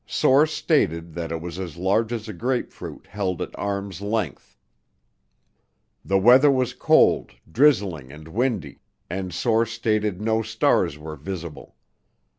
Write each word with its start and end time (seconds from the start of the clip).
Source 0.07 0.51
stated 0.51 1.13
that 1.13 1.31
it 1.31 1.41
was 1.43 1.59
as 1.59 1.77
large 1.77 2.11
as 2.11 2.27
a 2.27 2.33
grapefruit 2.33 3.05
held 3.05 3.39
at 3.39 3.51
arm's 3.55 4.01
length. 4.01 4.57
The 6.03 6.17
weather 6.17 6.49
was 6.49 6.73
cold, 6.73 7.33
drizzling 7.51 8.11
and 8.11 8.27
windy, 8.27 8.79
and 9.11 9.31
Source 9.31 9.71
stated 9.71 10.19
no 10.19 10.41
stars 10.41 10.97
were 10.97 11.15
visible. 11.15 11.75